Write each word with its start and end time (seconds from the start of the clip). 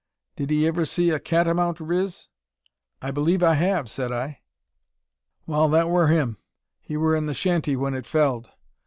Did 0.35 0.51
'ee 0.51 0.67
iver 0.67 0.83
see 0.83 1.11
a 1.11 1.19
catamount 1.19 1.79
riz?" 1.79 2.27
"I 3.03 3.11
believe 3.11 3.43
I 3.43 3.53
have," 3.53 3.87
said 3.87 4.11
I. 4.11 4.39
"Wal, 5.45 5.69
that 5.69 5.89
wur 5.91 6.07
him. 6.07 6.37
He 6.81 6.97
wur 6.97 7.15
in 7.15 7.27
the 7.27 7.35
shanty 7.35 7.75
when 7.75 7.93
it 7.93 8.07
felled. 8.07 8.49